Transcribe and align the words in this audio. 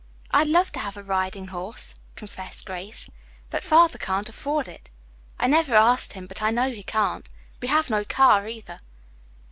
"I'd 0.31 0.47
love 0.47 0.71
to 0.71 0.79
have 0.79 0.97
a 0.97 1.03
riding 1.03 1.49
horse," 1.49 1.93
confessed 2.15 2.65
Grace, 2.65 3.07
"but 3.51 3.63
Father 3.63 3.99
can't 3.99 4.27
afford 4.27 4.67
it. 4.67 4.89
I've 5.39 5.51
never 5.51 5.75
asked 5.75 6.13
him, 6.13 6.25
but 6.25 6.41
I 6.41 6.49
know 6.49 6.71
he 6.71 6.81
can't. 6.81 7.29
We 7.61 7.67
have 7.67 7.91
no 7.91 8.03
car 8.03 8.47
either." 8.47 8.77